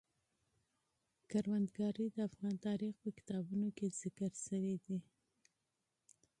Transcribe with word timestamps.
زراعت 1.31 1.97
د 2.15 2.17
افغان 2.29 2.55
تاریخ 2.65 2.93
په 3.03 3.09
کتابونو 3.17 3.67
کې 3.77 3.95
ذکر 4.01 4.31
شوی 4.45 4.75
دي. 4.85 4.97